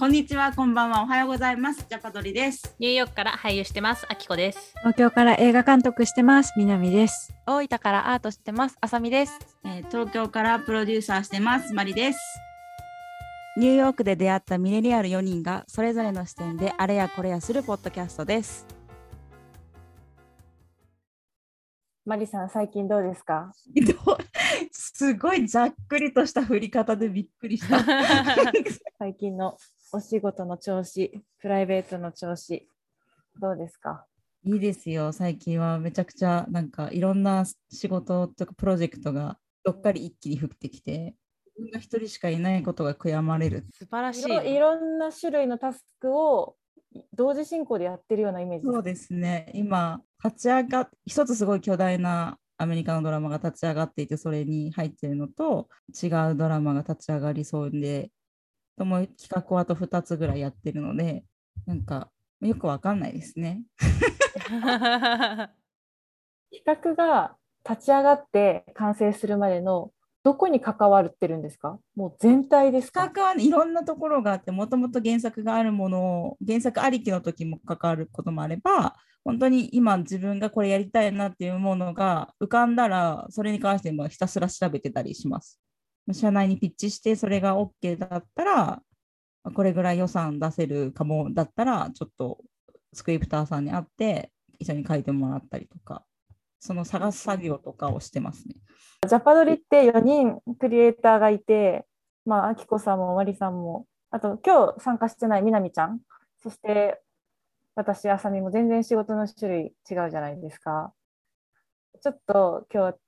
[0.00, 1.84] こんにちは、こんばんは、おはようございます。
[1.86, 2.74] ジャパドリです。
[2.78, 4.72] ニューヨークから俳優してます、あきこです。
[4.78, 6.54] 東京から映画監督してます。
[6.56, 7.34] 南です。
[7.46, 8.78] 大分からアートしてます。
[8.80, 9.38] あさみです。
[9.64, 11.74] えー東京からプロデューサーしてます。
[11.74, 12.18] マリです。
[13.58, 18.66] ニューヨークで出会ったミレニアル4人がそれぞれの視点であれやこれやするポッドキャストです。
[22.06, 23.52] マリさん、最近どうですか？
[24.72, 27.84] すごいざっくりとした振り方でびっくりした。
[28.98, 29.58] 最近の
[29.92, 32.68] お仕事の調子、プライベートの調子、
[33.40, 34.06] どうですか？
[34.44, 41.16] いいですよ、最近はめちゃくちゃなんかいろんな仕事とかプロジェクトがどっかり一気に降ってきて、
[41.58, 43.66] 自分が一人しかいないことが悔やまれる。
[43.72, 44.60] 素晴らしいいろいね。
[44.60, 46.54] ろんな種類のタスクを
[47.14, 55.68] 同時進行でやってるようなイメージそうですね、今、立ち上がっ一つすごい巨大なアメリカのドラマが立ち上がっていて、それに入ってるのと、
[56.00, 58.10] 違うドラマが立ち上がりそうで、
[58.80, 61.24] とも企画をあと2つぐらいやってるので、
[61.66, 63.62] なんかよくわかんないですね。
[64.48, 65.52] 企
[66.64, 67.36] 画が
[67.68, 71.78] 立ち上がって完成するまでのどこに関わってるんですか？
[71.94, 73.02] もう全体ですか？
[73.02, 85.60] 企画は、ね、いろんなところがあって、もともと原作があるものを、原作ありきの時も関わることもあれば、本当に今自分がこれやりたいなっていうものが浮かんだら、それに関してもひたすら調べてたりします。
[86.12, 88.82] 社内にピッチして、それが OK だったら、
[89.54, 92.38] これぐらい予算出せるかもだったら、ちょっと
[92.92, 96.04] スクリプターさんに会って、一緒に書いてもらったりとか、
[96.58, 98.56] その探す作業とかをしてますね。
[99.08, 101.86] ジャパドリって4人クリエイターがいて、
[102.26, 106.00] まあ、あきこさんもマリさんも、あと今日参加してないみなみちゃん、
[106.42, 107.00] そして
[107.74, 110.92] 私、あさみも全然仕事の種類違うじゃないですか。
[112.02, 112.98] ちょっと今日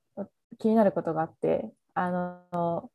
[0.59, 2.11] 気になることがあって、あ
[2.53, 2.91] の、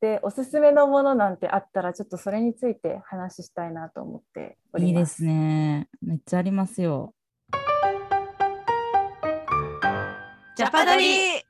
[0.00, 4.88] で、おすすめのものなんてあったら、ちょっとそれについて話したいなと思っております。
[4.88, 5.88] いいですね。
[6.02, 7.14] めっちゃありますよ。
[10.56, 11.42] ジャパドリ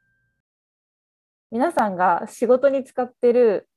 [1.50, 3.68] 皆さんが仕事に使ってる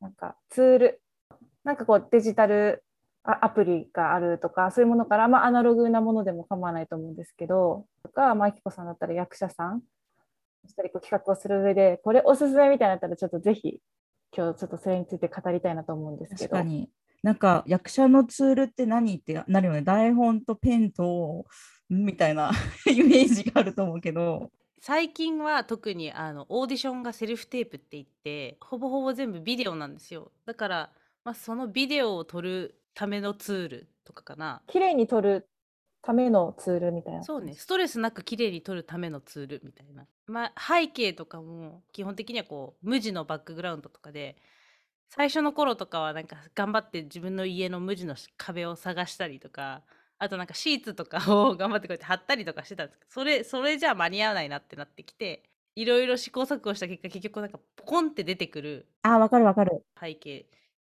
[0.00, 1.02] なんかツール、
[1.64, 2.83] なんかこうデジタルあ
[3.24, 9.82] アプリがあるとか、そういうものから、まあ、アナログなものでも構わないと思うんですけど、とか、まあ、きこさんだったら役者さん、
[10.64, 13.80] そしたりこう企画をする上で、これおすすめみたいなったら、ちょっとぜひ、
[14.36, 16.50] 今日ちょっとそれについて語りたいなと思うんですけど。
[16.50, 16.90] 確かに。
[17.22, 19.80] なんか役者のツールって何ってなるよね。
[19.80, 21.46] 台本とペンと
[21.90, 22.50] んみたいな
[22.86, 24.50] イメージがあると思うけど。
[24.80, 30.92] 最近は特にあのオーディションがセルフテープって言ってほぼほぼ全部ビデオなんですよだから、
[31.24, 35.48] まあ、そのビデオを撮るためのツールとかかな綺麗に撮る
[36.02, 37.24] ためのツールみたいな。
[37.24, 44.36] そうねストレスなく綺麗に撮るためのツールみたいな、まあ、背景とかも基本的にはこう無地のバックグラウンドとかで
[45.10, 49.82] 最初の頃とかはなんか頑張って自分の家の無地の壁を探したりとか
[50.18, 55.42] あとなんかシーツとかを頑張ってこうやって貼ったりとかしてたんですけどそれそれじゃ間に合わないなってなってきて
[55.76, 59.84] いろいろ試行錯誤した結果結局なんかポンって出てくるあ、わかるわかる。
[60.00, 60.46] 背景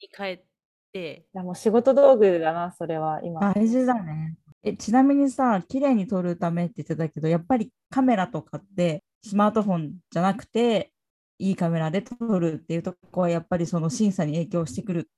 [0.02, 0.46] に変え
[0.94, 3.40] ていやもう仕事道具だな、それは今。
[3.54, 4.36] 大事だね。
[4.64, 10.92] えちなみにさ、綺麗に撮るためって言ってたけど、やっぱりカメラとかってスマートフォンじゃなくて、
[11.38, 15.10] いいカメラで撮るっていうとこはやっぱりその審査に影響してくる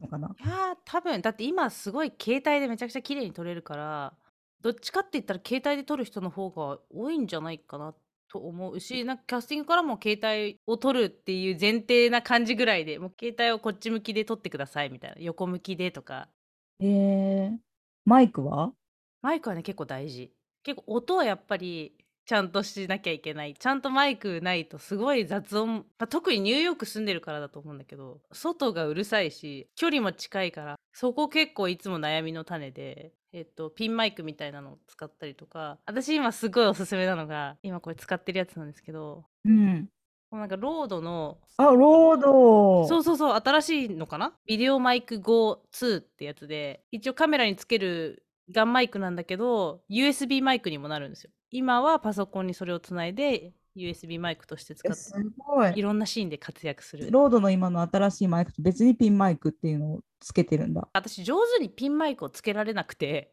[0.00, 0.28] のかな？
[0.28, 4.14] いやー多分だって今すごい携帯でめちゃくちゃ綺麗に撮れるから
[4.62, 7.92] どっちかって言ったら携帯で撮る人の方が多いんじゃないかな
[8.30, 16.28] と思うしなんかキャスティングからも携帯を撮るっていう前提な感じぐらいでもう携帯をこっち向きで撮ってくださいみたいな横向きでとか。
[16.80, 16.84] え。
[16.86, 17.56] ー、
[18.04, 18.72] マイクは？
[19.22, 20.32] マイクはね結構大事。
[20.62, 21.94] 結構音はやっぱり
[22.26, 23.54] ちゃんとしなきゃいけない。
[23.58, 35.78] ちゃんとマイクないとすごい雑音、まあ、特にニューヨーク住んでるからだと思うんだけど外がうるさいし距離も近いからそこ結構いつも悩みの種で、えっと、ピンマイクみたいなのを使ったりとか。
[35.86, 39.24] 私今すごいおすすめなのが今これ使ってるやつなんですけど。
[39.44, 39.88] うん。
[40.30, 42.86] なんか RODE のあ、 RODE。
[42.86, 44.34] そうそうそう新しいのかな？
[44.46, 51.30] VideoMic GO2 ってやつで一応カメラにつけるガンマイクなんだけど USB マイクにもなるんですよ。
[51.50, 55.66] 今はパソコンにそれをつないで USB マイクとして使ってえすごい。
[55.66, 60.88] いろんなシーンで活躍するロードの今の新しいマイクと別にピンマイクっていうのをつけてるんだ。
[60.92, 63.32] 私上手にピンマイクをつけられなくて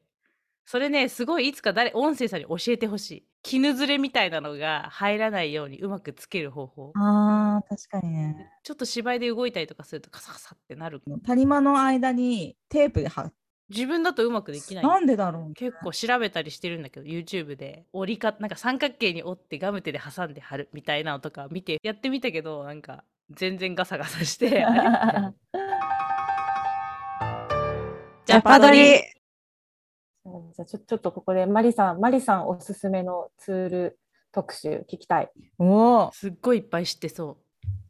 [0.65, 8.49] それねすごいいつか誰音声さんに教えてほしい衣擦れみたいなのが入らないようにうまくつける方法あー、確かにね。
[8.63, 13.33] ちょっと芝居で動いたりとかするとカサカサってなる谷間の間にテープで貼っ
[13.69, 14.83] 自分だとうまくできない。
[14.83, 15.53] なんでだろうね。
[15.55, 17.85] 結構調べたりしてるんだけど YouTube で。
[17.93, 24.65] 折りかなんか三角形に折ってガムテで挟んで貼るみたいなのとか見てやってみたけどなんか全然ガサガサして。
[28.25, 28.99] ジャパドリ。
[30.23, 33.99] そうじゃあちょちょっとここでマリさん、マリさんおすすめのツール
[34.31, 35.31] 特集聞きたい。
[35.59, 37.37] おお、すっごいいっぱい知ってそ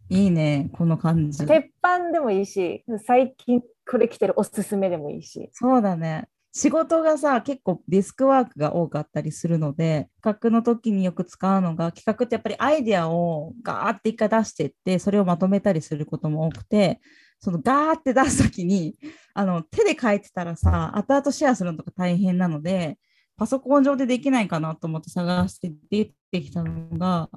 [0.10, 1.45] いいね、この感じ。
[1.45, 5.50] 鉄板でもいいし、最近これ来てるおすすめでもいいし。
[5.54, 6.28] そうだね。
[6.58, 17.02] 仕事がさ、結構デスクワークが多かったりするので、企画の時によく使うのが、企画ってやっぱりアイデアをガーって一回出していって、それをまとめたりすることも多くて、
[17.42, 18.96] そのガーって出す時に、
[19.34, 22.98] あの手で書いてたらさ、後々シェアするのとか大変なので、
[23.38, 27.30] パソコン上でできないかなと思って探して出てきたのが、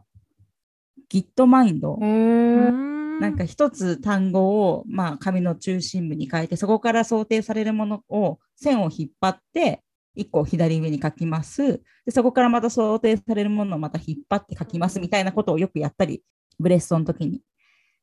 [1.10, 2.97] Gitmind。
[3.20, 9.82] なんか一つ単語を、まあ、紙の中心部に書いて、そこから想定されるものを線を引っ張って、
[10.14, 11.80] 一個左上に書きます。
[12.04, 16.22] で、そこからまた想定されるものをまた引っ張って書きますみたいなことをよくやったり、
[16.58, 17.40] ブレストの時に。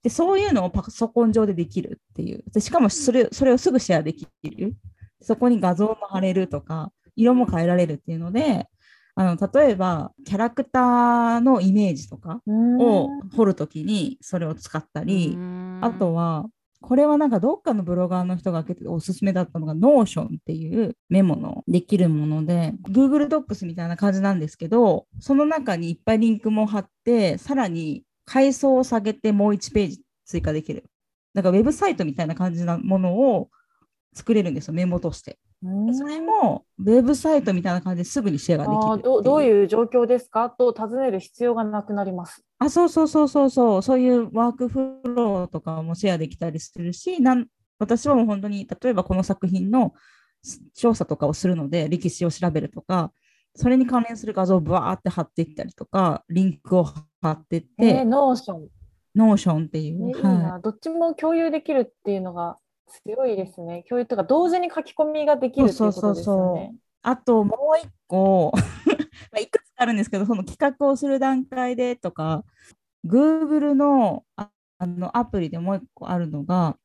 [0.02, 2.44] で、そういうのをパソコン上でできるっていう。
[2.54, 4.76] でしかもそれそれをすぐシェアできる。
[5.22, 8.68] そこに画像も貼れるとか、色も変えられるっていうので、
[9.18, 15.38] あの例えばキャラクターのイメージとかーを彫るときにそれを使ったり、
[15.82, 16.46] あとは、
[16.82, 30.84] これはなんかどっかのブロガーの人が開けておすすめだったのが Notion っていうメモのできるもので Google Docs みたいな感じなんですけどその中にいっぱいリンクも貼ってさらに階層を下げてもう1ページ追加できる。
[31.34, 33.50] なんかウェブサイトみたいな感じなものを
[34.14, 35.38] 作れるんですよ、メモとして。
[35.62, 39.24] それもウェブサイトみたいな感じですぐにシェアができるどう。
[39.24, 40.50] どうういう状況ですか？
[40.50, 42.44] と尋ねる必要がなくなります。
[42.60, 47.48] あ、そうそうそうそうそう、そういうワークフローとかもシェアできたりするし、なん
[47.80, 49.94] 私はもう本当に、例えばこの作品の
[50.76, 53.12] 調査とかをするので、歴史を調べるとか、
[53.56, 58.68] それに関連する画像をブワーって貼っていったりとか、リンクを貼っていって、えー、Notion。
[59.16, 63.84] Notion っていう、えいいはな、どっちも共有できるっていうのが強いですね。
[63.88, 66.72] 共有とか同時に書き込みができるっていうことですよね。
[66.74, 68.52] い、あともう一個、
[69.32, 72.44] まあいくつかあるんですけど、その企画をする段階でとか、
[73.06, 76.78] Google のああのアプリでもう一個あるのが、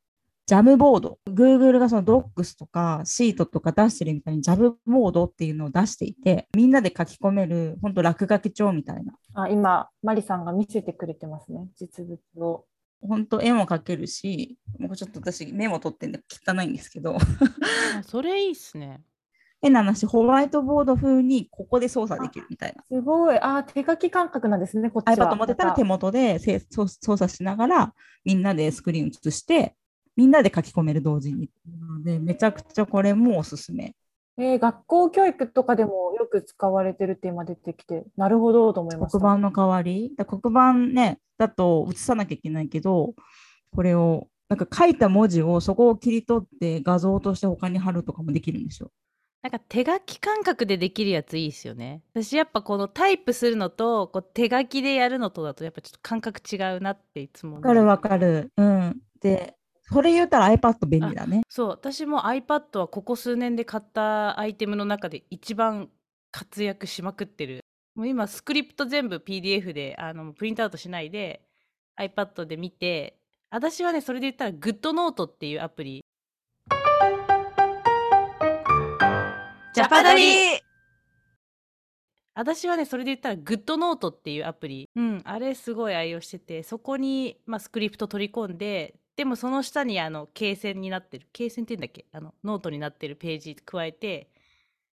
[0.51, 1.19] Jamboard。
[1.29, 9.13] Google がその Docs とかシートとか出してるみたいに Jamboard っていうのを出していて、みんなで書き込める、本当落書き帳みたいな。
[9.35, 12.65] あ今、マリさんが見せてくれてますね、実物を。
[13.03, 19.03] 本当絵も描けるし、もうちょっと私メモ取ってんで汚いんですけど、あそれいいっすね。
[19.63, 22.83] 変な話、ホワイトボード風にここで操作できるみたいな。
[22.83, 23.39] すごい。
[23.39, 25.31] あ、手書き感覚なんですね、こっちは。
[25.31, 27.95] iPad 持ってたらま手元でせ操操作しながら
[28.25, 29.77] みんなでスクリーン映して
[30.17, 31.51] みんなで書き込める同時に。
[31.79, 33.95] なのでめちゃくちゃこれもおすすめ。
[34.41, 39.19] えー学校教育とかでもよく使われてるって今出てきて、なるほどと思いました。
[39.19, 40.15] 黒板の代わり？
[40.17, 43.15] だ黒板ねだと写さなきゃいけないけど
[43.75, 48.91] これをなんか書いた文字をそこを切り取って画像として他に貼るとかもできるんですよ。
[49.43, 52.03] なんか手書き感覚でできるやついいっすよね。
[52.13, 58.53] 私やっぱこのタイプするのとこう手書きでやるのとだとやっぱちょっと感覚違うなっていつもわかるわかる。
[58.57, 59.01] うん。
[59.21, 59.55] で
[59.93, 61.43] それ言ったら iPad 便利だね。
[61.49, 65.89] そう私も iPad はここ数年で買ったアイテムの中で一番
[66.31, 67.65] 活躍しまくってる。
[67.97, 71.43] もう今スクリプト全部 PDF であのプリントアウトしないで
[71.99, 73.17] iPad で見て
[73.51, 76.05] 私はねそれで言ったら GoodNote っていうアプリ。
[79.75, 80.61] ジャパドリ
[82.35, 84.89] 私はねそれで言ったら GoodNote っていうアプリ。
[84.95, 92.07] うんあれすごい愛用しててそこに、まあ、スクリプト取り込んででもその下にあの罫線になってる罫線って言うんだっけ？
[92.11, 94.31] あのノートになってるページ加えて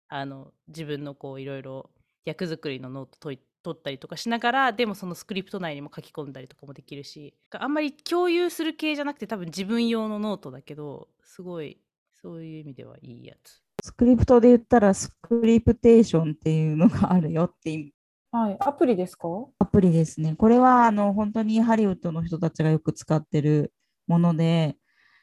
[0.09, 1.91] あの自分のこういろいろ
[2.25, 3.39] 役作りのノート取
[3.71, 11.79] ったりとかしながらでもそのスクリプト内にも書き込んだりとかもできるしあんまり共有する系じゃなくて多分自分用のノートだけどすごい
[12.21, 13.63] そういう意味ではいいやつ。
[13.85, 17.93] スクリプトで言ったら Scriptation っていうのがあるよっていう
[18.33, 19.29] はい、アプリですか？
[19.61, 20.35] アプリですね。
[20.35, 23.73] これはあの本当にハリウッドの人たちがよく使ってる
[24.07, 24.77] もので、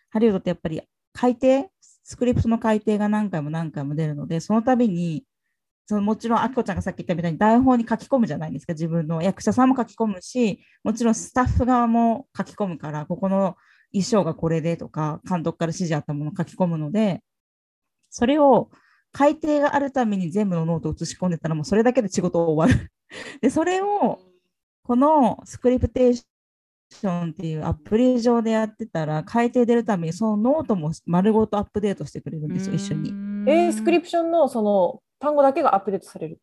[0.09, 0.81] ハリウッドってやっぱり
[1.13, 5.25] 改訂、スクリプトの改訂が何回も何回も出るので、その度に、
[5.85, 13.55] そのもちろん、あきこちゃんがさっき言ったみたいに台本に書き込むじゃないですか、自分の役者さんも書き込むし、もちろんスタッフ側も書き込むから、ここの
[13.91, 17.21] 衣装がこれでとか、監督から指示あったものを書き込むので、
[18.09, 18.69] それを
[19.11, 22.91] 改訂があるために全部のノートを写し込んでたら、もうそれだけで仕事終わる。
[23.41, 24.19] で、それを、
[24.83, 33.09] このスクリプテーションっていうアプリ上でやってたら、改訂出るために、そのノートも丸ごとアップデートしてくれるんですよ、一緒に。
[33.49, 36.39] えー、スクリププションのその単語だけがアップデートされる。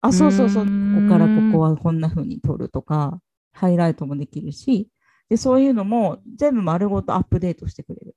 [0.00, 0.64] あ、そうそうそう。
[0.64, 0.70] こ
[1.02, 3.20] こからここはこんな風に取るとか、
[3.52, 4.88] ハイライトもできるし、
[5.28, 8.16] で、そういうのも全部丸ごとアップデートしてくれる。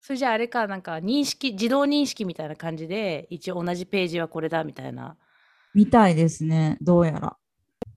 [0.00, 5.16] それじゃああれか、なんか認識、自動認識みたいな感じで、一応同じページはこれだみたいな。
[5.74, 7.36] みたいですね、どうやら。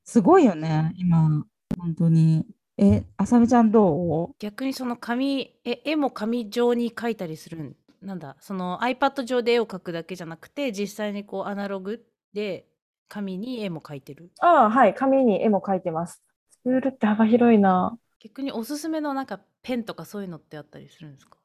[0.03, 1.46] すごいよね、今、
[1.77, 2.46] 本当に。
[2.79, 4.36] え、あさみちゃんどう？
[4.38, 7.75] 逆にその紙、え絵も紙上に描いたりするん？
[8.03, 12.67] なんだ、その iPad 上で絵を描くだけじゃなくて、実際にこうアナログで
[13.10, 14.29] 紙に絵も描いてる？
[14.41, 14.93] ああ、はい。
[14.93, 16.22] 紙に絵も描いてます。
[16.62, 17.98] ツールって幅広いな。
[18.19, 21.38] 逆におすすめのなんかペンとかそういうのってあったりするんですか？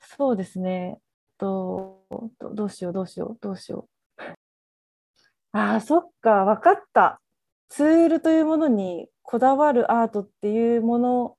[0.00, 1.00] そうですね。
[1.38, 2.04] と、
[2.38, 4.22] どどうしよう、どうしよう、どうしよう。
[5.50, 7.20] ああ、そっか、わかった。
[7.70, 11.36] ツールというものにこだわるアートっていうもの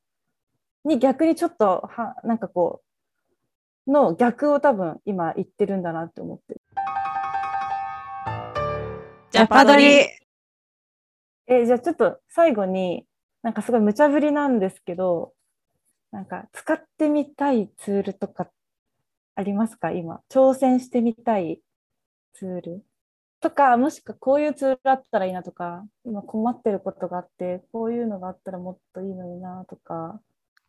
[0.85, 2.83] に逆にちょっとは、なんかこ
[3.87, 6.61] う、の逆を多分今言ってるんだなって思ってる。
[9.31, 10.07] ジャパドリ
[11.47, 13.07] え、じゃあちょっと最後に、
[13.41, 15.33] なんかすごい無茶ぶりなんですけど、
[16.11, 18.51] なんか使ってみたいツールとか
[19.33, 19.91] ありますか？
[19.91, 20.21] 今。
[20.29, 21.59] 挑戦してみたい
[22.35, 22.85] ツール
[23.41, 30.19] とか、もしくはこういうツールあったらいいなとか、今困ってることがあって、こういうのがあったらもっといいのになとか。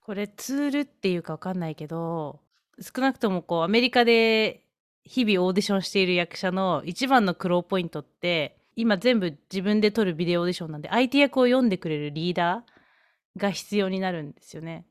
[0.01, 2.41] これツールっていうかわかんないけど、
[2.81, 4.65] 少なくともこうアメリカで
[5.05, 14.87] 日々オーディションしている役者の一番の苦労ポイントって、今全部自分で撮るビデオオーディションなんで、相手役を読んでくれるリーダーが必要になるんですよね。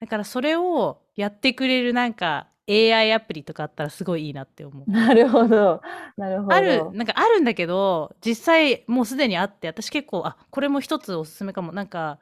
[0.00, 4.90] だからそれをやってくれるなんか AI アプリとかあったらすごいいいなって思う。
[4.90, 5.80] なるほど。
[6.16, 6.54] なるほど。
[6.54, 11.72] ある、なんかあるんだけど、実際もうすでにあって、私結構、あ、これも一つおすすめかも。
[11.72, 12.18] なんか、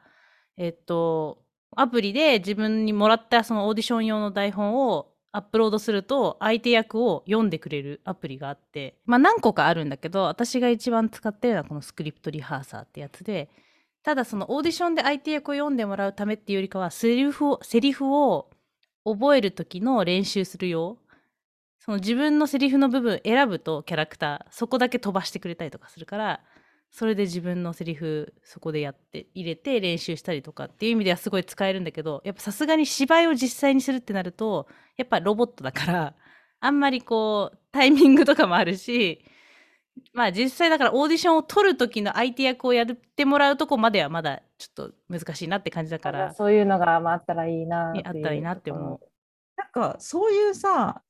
[0.57, 1.43] えっと、
[1.75, 13.49] アプリで自分にもらったそのオーディション用の台本をアップロードすると、相手役を読んでくれるアプリがあって、まあ何個かあるんだけど、私が一番使ってるのはこのスクリプトリハーサーってやつで、
[14.03, 18.49] ただそのオーディションで相手役を読んでもらうためっていうよりかは、セリフを、セリフを
[19.05, 20.97] 覚える時の練習するよ。
[21.79, 26.41] その自分のセリフの部分選ぶとキャラクターそこだけ飛ばしてくれたりとかするから
[26.91, 34.67] それで自分のセリフそこでやって入れて練習したりとかっていう意味ではすごい使えるんだけどやっぱさすがに芝居を実際にするってなると
[34.97, 36.15] やっぱロボットだから
[36.59, 39.25] あんまりこうタイミングとかもあるし
[40.13, 48.99] まあ実際だからオーディションを取る時の相手役をやってもらうとこまではまだちょっと難しいなって感じだかららそういうのがまああったらいいなっていうあったらいいなって思う
[49.57, 51.01] なんかそういうさ、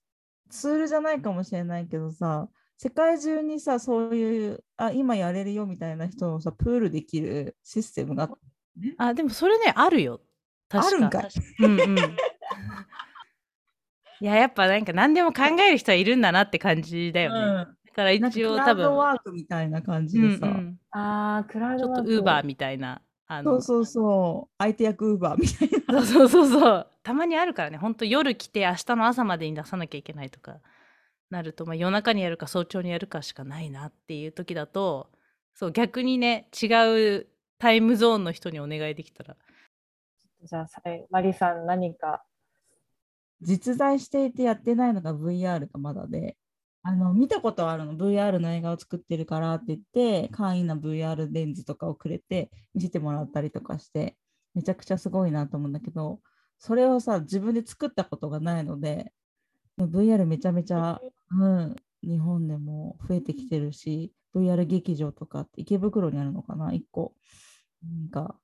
[0.49, 8.29] ツールじゃないかもしれないけどさ、世界中にさ、そういう、あ、今やれるよみたいな人をさ、プールできるシステムが
[8.97, 10.19] あでもそれねあるよ
[10.67, 11.29] 確かあるんかい？
[11.63, 11.97] うんうん。
[11.97, 12.01] い
[14.19, 17.39] や、やっぱなんか何でも考える人はいるんだなって感じだよね。
[17.39, 23.01] うんだから一応多クラウド分、ワークみたいな感じうんでさ、うん、ああ、クラウちょっとドワークウーバーみたいな。
[23.27, 26.05] あのそうそうそう、相手役ウーバーみたいな。
[26.05, 26.87] そ うそうそうそう。
[27.03, 30.59] たまにあるからね、ほんと夜来て明日の朝までに出さなきゃいけないとか
[31.29, 35.09] なると、まあ、夜中にやるか早朝にやるかしかないなっていう時だと、
[35.53, 36.67] そう逆にね、違
[37.19, 39.37] うタイムゾーンの人にお願いできたら。
[40.43, 42.23] じゃあ、さいマリさん何か。
[43.41, 46.37] 実在していてやってないのが VR がまだで、
[46.83, 54.17] あの見たことあるの、VR の映画を作ってるからって言って、簡易な VR レンズとかをくれて見せてもらったりとかして、
[54.55, 56.19] めちゃくちゃすごいなと思うんだけど、
[56.57, 59.11] それをさ、自分で作ったことがないので、
[59.79, 60.99] VR めちゃめちゃ、
[61.31, 67.13] うん、日本でも増えてきてるし、VR 劇場とかって池袋にあるのかな、1個。
[67.83, 68.39] なんか、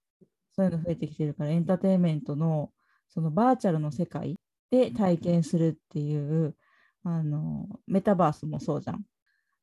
[0.55, 2.71] そういうの増えてきてるから、エンターテインメントの
[3.09, 4.35] そのバーチャルの世界
[4.71, 6.55] で体験するっていう、
[7.09, 9.05] あの、メタバースもそうじゃん。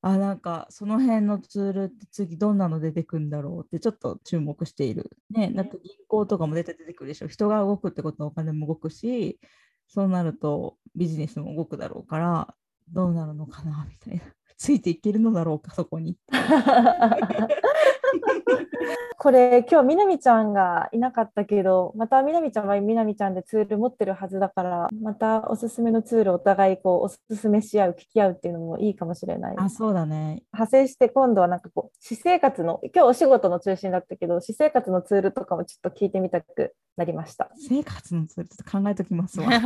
[0.00, 5.10] あ、なんかその辺のツールって次どんなの出てくんだろうってちょっと注目している。
[5.30, 7.28] ね、だって銀行とかも出て出てくるでしょ。
[7.28, 9.38] 人が動くってことはお金も動くし、
[9.88, 12.54] そうなるとビジネスも動くだろうから、
[12.88, 14.22] どうなるのかなみたいな。
[14.56, 16.16] ついていけるのだろうか、そこに。
[19.24, 30.42] これ今日みなみちゃんがいなかったけどまたみなみちゃんはみなみちゃんでツール持ってるはずだからまたおすすめのツールをお互いこうおすすめし合う聞き合うっていうのもいいかもしれないあ、そうだね。
[30.52, 39.48] 派生して今度はなんかこう私生活の今日お仕事の中心だったけど私生活のツールとかもちょっと聞いてみたくなりました生活のツールちょっと考えときますわ。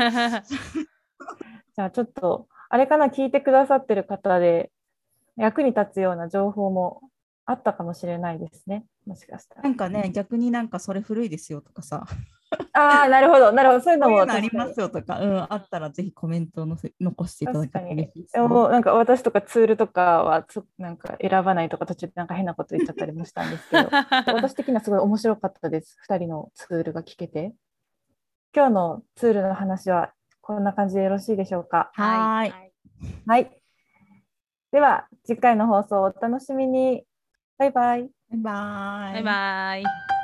[1.74, 3.06] じゃあちょっとあれかな？
[3.06, 4.70] 聞いてくださってる方で
[5.36, 7.00] 役に立つような情報も
[7.50, 8.84] あったかもしれないですね。
[9.06, 9.62] もしかしたら。
[9.62, 12.04] なんかね、逆になんかそれ古いですよとかさ、
[12.74, 13.80] ああ、なるほど、なるほど。
[13.80, 23.88] そういうのもこういうのありますよとか、うん、あったらぜひコメントをのせ残していただけたいです、でもなんか私とかツールとかはつなんか選ばないとか途中でなんか変なこと言っちゃったりもしたんですけど。
[24.36, 25.96] 私的にはすごい面白かったです。
[26.06, 27.54] 2人のツールが聞けて。
[28.54, 30.12] 今日のツールの話は
[30.42, 31.90] こんな感じでよろしいでしょうか？
[31.94, 32.52] はーい。
[33.26, 33.58] はい。
[34.70, 37.04] では次回の放送をお楽しみに
[37.58, 39.12] バイバイバイバイ。
[39.14, 40.17] バイバイ。